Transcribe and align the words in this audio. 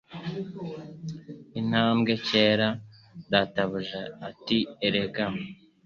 Intambwe 1.59 2.11
nkeya 2.21 2.69
databuja 3.31 4.01
ati 4.29 4.57
Egera 4.87 5.25